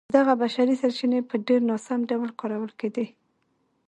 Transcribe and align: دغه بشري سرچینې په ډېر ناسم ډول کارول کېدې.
دغه 0.17 0.33
بشري 0.41 0.75
سرچینې 0.81 1.19
په 1.29 1.35
ډېر 1.47 1.61
ناسم 1.69 1.99
ډول 2.09 2.29
کارول 2.39 2.71
کېدې. 2.79 3.05